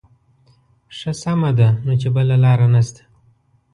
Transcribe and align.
ښه 0.97 1.11
سمه 1.21 1.51
ده 1.59 1.69
نو 1.85 1.93
چې 2.01 2.07
بله 2.15 2.35
لاره 2.43 2.67
نه 2.73 2.81
شته. 2.87 3.03